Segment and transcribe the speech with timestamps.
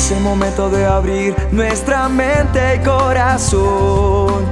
[0.00, 4.46] Es el momento de abrir nuestra mente y corazón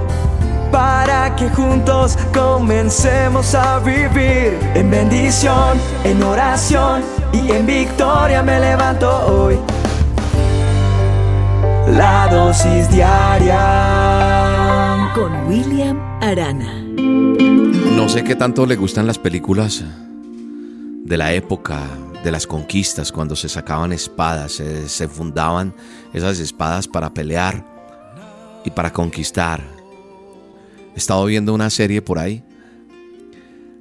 [0.70, 7.00] para que juntos comencemos a vivir en bendición, en oración
[7.32, 9.58] y en victoria me levanto hoy.
[11.96, 13.56] La dosis diaria
[15.14, 16.74] con William Arana.
[17.96, 19.82] No sé qué tanto le gustan las películas
[21.06, 21.86] de la época
[22.22, 25.74] de las conquistas, cuando se sacaban espadas, se, fundaban
[26.12, 27.64] esas espadas para pelear
[28.64, 29.62] y para conquistar.
[30.94, 32.42] He estado viendo una serie por ahí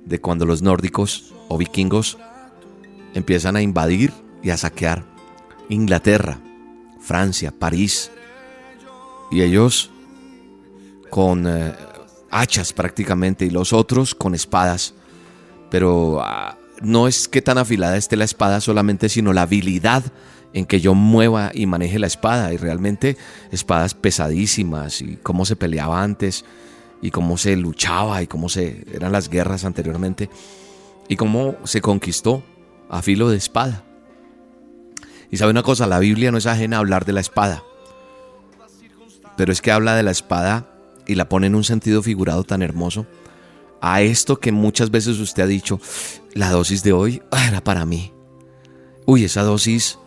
[0.06, 2.18] de cuando los nórdicos o vikingos
[3.14, 5.04] empiezan a invadir y a saquear
[5.70, 6.40] Inglaterra,
[7.00, 8.12] Francia, París.
[9.32, 9.90] Y ellos
[11.10, 11.74] con eh,
[12.30, 14.94] hachas prácticamente y los otros con espadas.
[15.70, 20.04] Pero ah, no es que tan afilada esté la espada solamente, sino la habilidad
[20.54, 22.54] en que yo mueva y maneje la espada.
[22.54, 23.18] Y realmente
[23.52, 26.46] espadas pesadísimas y cómo se peleaba antes
[27.02, 30.30] y cómo se luchaba y cómo se eran las guerras anteriormente
[31.08, 32.44] y cómo se conquistó
[32.90, 33.84] a filo de espada.
[35.30, 37.64] Y sabe una cosa, la Biblia no es ajena a hablar de la espada,
[39.36, 40.70] pero es que habla de la espada
[41.06, 43.06] y la pone en un sentido figurado tan hermoso
[43.82, 45.80] a esto que muchas veces usted ha dicho,
[46.34, 48.14] la dosis de hoy ah, era para mí.
[49.06, 50.00] Uy, esa dosis,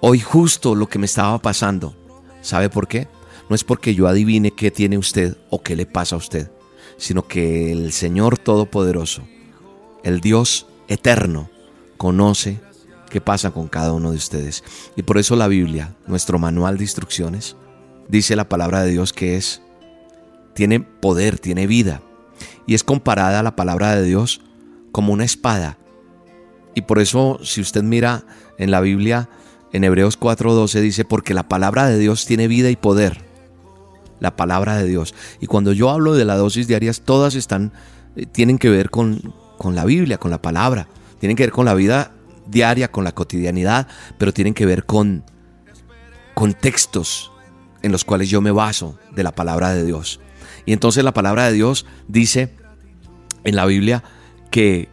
[0.00, 1.94] hoy justo lo que me estaba pasando.
[2.42, 3.08] ¿Sabe por qué?
[3.48, 6.50] No es porque yo adivine qué tiene usted o qué le pasa a usted,
[6.96, 9.22] sino que el Señor Todopoderoso,
[10.02, 11.50] el Dios eterno,
[11.96, 12.60] conoce
[13.10, 14.64] qué pasa con cada uno de ustedes.
[14.96, 17.56] Y por eso la Biblia, nuestro manual de instrucciones,
[18.08, 19.62] dice la palabra de Dios que es,
[20.54, 22.02] tiene poder, tiene vida
[22.66, 24.40] y es comparada a la palabra de Dios
[24.92, 25.78] como una espada.
[26.74, 28.24] Y por eso, si usted mira
[28.58, 29.28] en la Biblia,
[29.72, 33.22] en Hebreos 4:12 dice, porque la palabra de Dios tiene vida y poder.
[34.20, 35.14] La palabra de Dios.
[35.40, 37.72] Y cuando yo hablo de la dosis diarias, todas están,
[38.16, 40.88] eh, tienen que ver con, con la Biblia, con la palabra.
[41.18, 42.12] Tienen que ver con la vida
[42.46, 45.24] diaria, con la cotidianidad, pero tienen que ver con,
[46.34, 47.30] con textos
[47.82, 50.20] en los cuales yo me baso de la palabra de Dios.
[50.66, 52.54] Y entonces la palabra de Dios dice
[53.44, 54.02] en la Biblia
[54.50, 54.88] que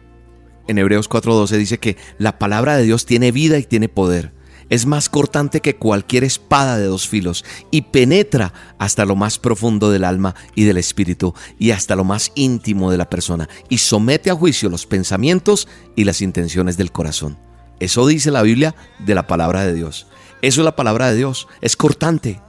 [0.66, 4.32] en Hebreos 4:12 dice que la palabra de Dios tiene vida y tiene poder.
[4.70, 9.90] Es más cortante que cualquier espada de dos filos y penetra hasta lo más profundo
[9.90, 14.30] del alma y del espíritu y hasta lo más íntimo de la persona y somete
[14.30, 17.38] a juicio los pensamientos y las intenciones del corazón.
[17.80, 20.06] Eso dice la Biblia de la palabra de Dios.
[20.42, 21.48] Eso es la palabra de Dios.
[21.62, 22.40] Es cortante.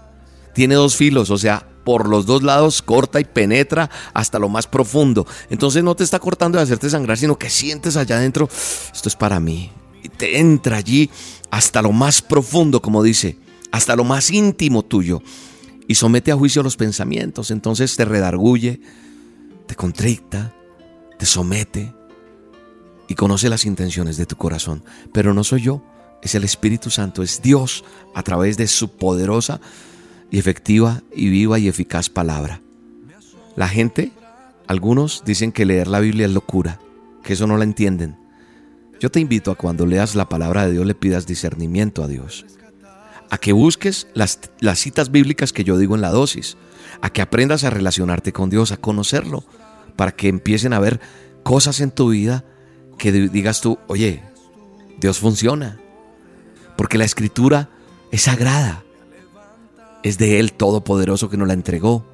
[0.54, 4.68] Tiene dos filos, o sea, por los dos lados, corta y penetra hasta lo más
[4.68, 5.26] profundo.
[5.50, 8.50] Entonces no te está cortando de hacerte sangrar, sino que sientes allá adentro,
[8.94, 9.72] esto es para mí.
[10.04, 11.10] Y te entra allí
[11.52, 13.38] hasta lo más profundo, como dice,
[13.72, 15.22] hasta lo más íntimo tuyo.
[15.88, 17.52] Y somete a juicio los pensamientos.
[17.52, 18.82] Entonces te redarguye,
[19.66, 20.54] te contricta,
[21.18, 21.94] te somete
[23.08, 24.84] y conoce las intenciones de tu corazón.
[25.12, 25.84] Pero no soy yo,
[26.22, 29.60] es el Espíritu Santo, es Dios a través de su poderosa
[30.32, 32.62] y efectiva y viva y eficaz palabra.
[33.56, 34.12] La gente,
[34.68, 36.80] algunos dicen que leer la Biblia es locura,
[37.24, 38.18] que eso no la entienden.
[39.00, 42.46] Yo te invito a cuando leas la palabra de Dios le pidas discernimiento a Dios,
[43.30, 46.58] a que busques las, las citas bíblicas que yo digo en la dosis,
[47.02, 49.44] a que aprendas a relacionarte con Dios, a conocerlo,
[49.96, 51.00] para que empiecen a ver
[51.44, 52.46] cosas en tu vida
[52.98, 54.22] que digas tú, oye,
[55.00, 55.80] Dios funciona,
[56.78, 57.70] porque la escritura
[58.12, 58.84] es sagrada
[60.04, 62.06] es de Él Todopoderoso que nos la entregó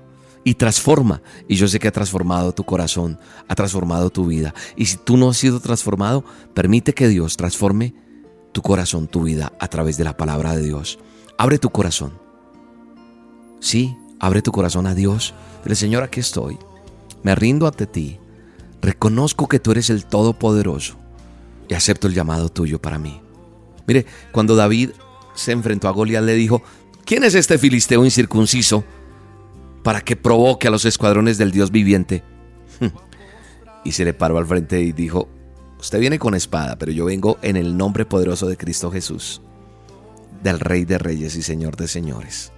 [0.44, 1.22] y transforma.
[1.48, 4.54] Y yo sé que ha transformado tu corazón, ha transformado tu vida.
[4.76, 6.24] Y si tú no has sido transformado,
[6.54, 7.94] permite que Dios transforme
[8.54, 11.00] tu corazón, tu vida, a través de la palabra de Dios.
[11.38, 12.14] Abre tu corazón.
[13.60, 15.34] Sí, abre tu corazón a Dios.
[15.64, 16.58] Dile, Señor, aquí estoy.
[17.24, 18.20] Me rindo ante ti.
[18.82, 20.96] Reconozco que tú eres el Todopoderoso
[21.68, 23.20] y acepto el llamado tuyo para mí.
[23.88, 24.92] Mire, cuando David
[25.34, 26.62] se enfrentó a Goliat, le dijo,
[27.06, 28.84] ¿Quién es este filisteo incircunciso
[29.84, 32.24] para que provoque a los escuadrones del Dios viviente?
[33.84, 35.30] Y se le paró al frente y dijo,
[35.80, 39.44] usted viene con espada, pero yo vengo en el nombre poderoso de Cristo Jesús,
[40.42, 42.52] del Rey de Reyes y Señor de Señores.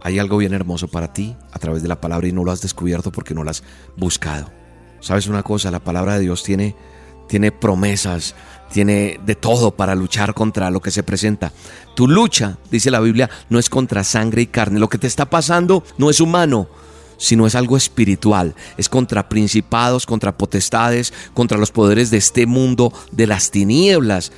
[0.00, 2.62] Hay algo bien hermoso para ti a través de la palabra y no lo has
[2.62, 3.62] descubierto porque no lo has
[3.98, 4.50] buscado.
[5.00, 5.70] ¿Sabes una cosa?
[5.70, 6.74] La palabra de Dios tiene,
[7.28, 8.34] tiene promesas,
[8.72, 11.52] tiene de todo para luchar contra lo que se presenta.
[11.94, 14.80] Tu lucha, dice la Biblia, no es contra sangre y carne.
[14.80, 16.68] Lo que te está pasando no es humano,
[17.16, 18.54] sino es algo espiritual.
[18.76, 24.32] Es contra principados, contra potestades, contra los poderes de este mundo, de las tinieblas.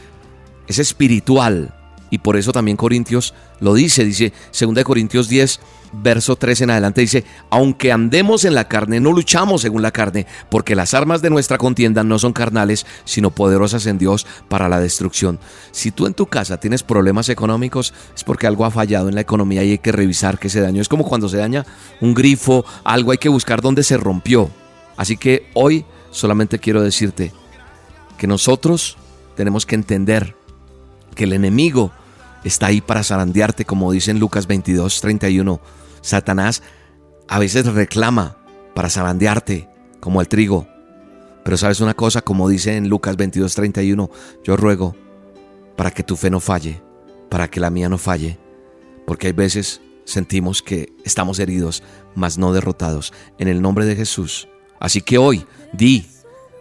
[0.67, 1.75] Es espiritual.
[2.11, 5.61] Y por eso también Corintios lo dice, dice 2 Corintios 10,
[5.93, 10.27] verso 3 en adelante, dice, aunque andemos en la carne, no luchamos según la carne,
[10.51, 14.81] porque las armas de nuestra contienda no son carnales, sino poderosas en Dios para la
[14.81, 15.39] destrucción.
[15.71, 19.21] Si tú en tu casa tienes problemas económicos, es porque algo ha fallado en la
[19.21, 20.81] economía y hay que revisar que se dañó.
[20.81, 21.67] Es como cuando se daña
[22.01, 24.51] un grifo, algo hay que buscar dónde se rompió.
[24.97, 27.33] Así que hoy solamente quiero decirte
[28.17, 28.97] que nosotros
[29.37, 30.35] tenemos que entender
[31.15, 31.93] que el enemigo
[32.45, 35.61] está ahí para zarandearte, como dice en Lucas 22, 31.
[36.01, 36.63] Satanás
[37.29, 38.39] a veces reclama
[38.75, 39.69] para zarandearte,
[40.01, 40.67] como el trigo.
[41.45, 44.11] Pero sabes una cosa, como dice en Lucas 22, 31,
[44.45, 44.95] yo ruego
[45.77, 46.83] para que tu fe no falle,
[47.31, 48.39] para que la mía no falle,
[49.07, 51.83] porque hay veces sentimos que estamos heridos,
[52.15, 54.49] mas no derrotados, en el nombre de Jesús.
[54.81, 56.07] Así que hoy, di,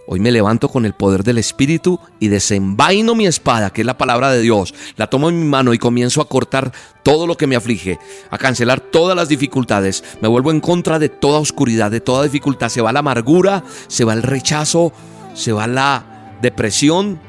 [0.09, 3.98] Hoy me levanto con el poder del Espíritu y desenvaino mi espada, que es la
[3.98, 4.74] palabra de Dios.
[4.95, 6.71] La tomo en mi mano y comienzo a cortar
[7.04, 8.00] todo lo que me aflige,
[8.30, 10.06] a cancelar todas las dificultades.
[10.21, 12.69] Me vuelvo en contra de toda oscuridad, de toda dificultad.
[12.69, 14.94] Se va la amargura, se va el rechazo,
[15.33, 17.19] se va la depresión.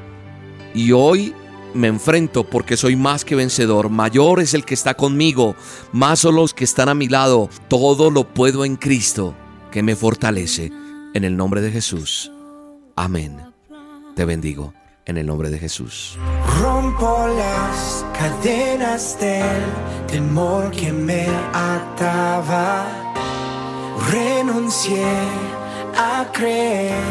[0.73, 1.35] Y hoy
[1.73, 3.89] me enfrento porque soy más que vencedor.
[3.89, 5.53] Mayor es el que está conmigo,
[5.91, 7.49] más son los que están a mi lado.
[7.67, 9.35] Todo lo puedo en Cristo,
[9.69, 10.71] que me fortalece.
[11.13, 12.31] En el nombre de Jesús.
[12.99, 13.39] Amén.
[14.13, 14.73] Te bendigo
[15.05, 16.17] en el nombre de Jesús.
[16.61, 19.63] Rompo las cadenas del
[20.07, 22.85] temor que me ataba.
[24.11, 25.13] Renuncié
[25.97, 27.01] a creer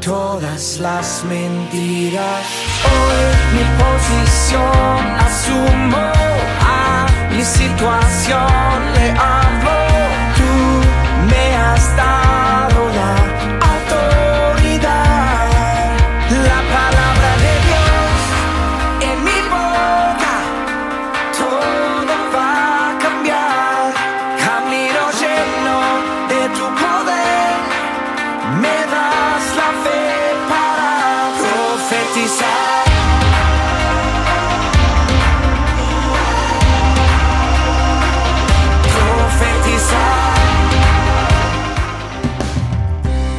[0.00, 2.46] todas las mentiras.
[2.90, 3.22] Hoy
[3.54, 6.12] mi posición asumo
[6.62, 9.76] a mi situación le amo.
[10.38, 10.50] Tú
[11.30, 12.29] me has dado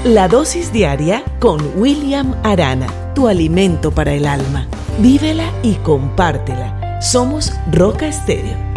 [0.04, 4.68] La dosis diaria con William Arana, tu alimento para el alma.
[5.00, 7.00] Vívela y compártela.
[7.02, 8.71] Somos Roca Estéreo